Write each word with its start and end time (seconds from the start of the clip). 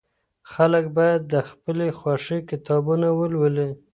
خلګ 0.51 0.85
بايد 0.95 1.21
د 1.33 1.35
خپلي 1.49 1.89
خوښې 1.99 2.37
کتابونه 2.49 3.07
ولولي. 3.19 3.69